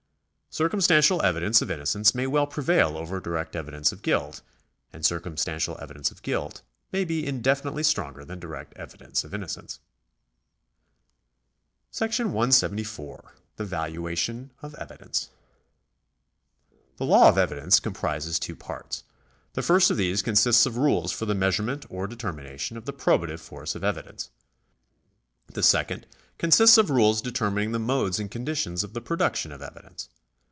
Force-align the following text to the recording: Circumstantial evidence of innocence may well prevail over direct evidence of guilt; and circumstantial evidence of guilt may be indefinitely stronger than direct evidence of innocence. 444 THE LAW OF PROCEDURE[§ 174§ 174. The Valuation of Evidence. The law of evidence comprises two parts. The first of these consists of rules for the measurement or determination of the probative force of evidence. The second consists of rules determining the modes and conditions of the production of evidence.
Circumstantial 0.53 1.21
evidence 1.21 1.61
of 1.61 1.71
innocence 1.71 2.13
may 2.13 2.27
well 2.27 2.45
prevail 2.45 2.97
over 2.97 3.21
direct 3.21 3.55
evidence 3.55 3.93
of 3.93 4.01
guilt; 4.01 4.41
and 4.91 5.05
circumstantial 5.05 5.77
evidence 5.81 6.11
of 6.11 6.21
guilt 6.23 6.61
may 6.91 7.05
be 7.05 7.25
indefinitely 7.25 7.83
stronger 7.83 8.25
than 8.25 8.37
direct 8.37 8.73
evidence 8.75 9.23
of 9.23 9.33
innocence. 9.33 9.79
444 11.93 13.33
THE 13.55 13.63
LAW 13.63 13.63
OF 13.63 13.63
PROCEDURE[§ 13.63 13.63
174§ 13.63 13.63
174. 13.63 13.63
The 13.63 13.63
Valuation 13.63 14.51
of 14.61 14.75
Evidence. 14.75 15.29
The 16.97 17.05
law 17.05 17.29
of 17.29 17.37
evidence 17.37 17.79
comprises 17.79 18.37
two 18.37 18.57
parts. 18.57 19.05
The 19.53 19.61
first 19.61 19.89
of 19.89 19.95
these 19.95 20.21
consists 20.21 20.65
of 20.65 20.75
rules 20.75 21.13
for 21.13 21.25
the 21.25 21.33
measurement 21.33 21.85
or 21.89 22.07
determination 22.07 22.75
of 22.75 22.83
the 22.83 22.91
probative 22.93 23.39
force 23.39 23.73
of 23.73 23.85
evidence. 23.85 24.29
The 25.47 25.63
second 25.63 26.07
consists 26.37 26.77
of 26.77 26.89
rules 26.89 27.21
determining 27.21 27.71
the 27.71 27.79
modes 27.79 28.19
and 28.19 28.29
conditions 28.29 28.83
of 28.83 28.91
the 28.91 28.99
production 28.99 29.53
of 29.53 29.61
evidence. 29.61 30.09